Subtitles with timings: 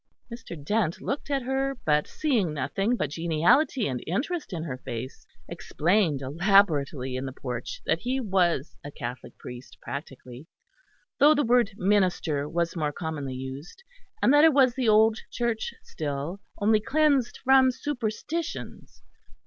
[0.33, 0.59] Mr.
[0.65, 6.23] Dent looked at her, but seeing nothing but geniality and interest in her face, explained
[6.23, 10.47] elaborately in the porch that he was a Catholic priest, practically;
[11.19, 13.83] though the word minister was more commonly used;
[14.23, 19.03] and that it was the old Church still, only cleansed from superstitions.